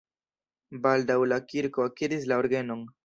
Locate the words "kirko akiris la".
1.51-2.41